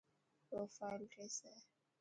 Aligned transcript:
پروفائل 0.49 1.01
ٺيسي. 1.13 1.51